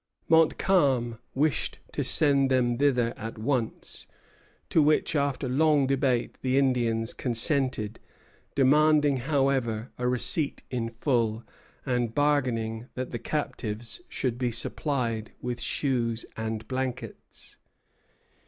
Montcalm 0.27 1.19
wished 1.35 1.77
to 1.91 2.03
send 2.03 2.49
them 2.49 2.79
thither 2.79 3.13
at 3.17 3.37
once, 3.37 4.07
to 4.71 4.81
which 4.81 5.15
after 5.15 5.47
long 5.47 5.85
debate 5.85 6.39
the 6.41 6.57
Indians 6.57 7.13
consented, 7.13 7.99
demanding, 8.55 9.17
however, 9.17 9.91
a 9.99 10.07
receipt 10.07 10.63
in 10.71 10.89
full, 10.89 11.43
and 11.85 12.15
bargaining 12.15 12.87
that 12.95 13.11
the 13.11 13.19
captives 13.19 14.01
should 14.09 14.39
be 14.39 14.51
supplied 14.51 15.33
with 15.39 15.61
shoes 15.61 16.25
and 16.35 16.67
blankets. 16.67 17.57